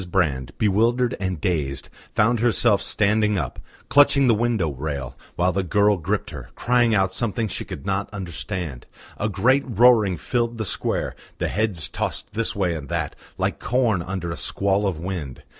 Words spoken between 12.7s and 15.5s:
and that, like corn under a squall of wind.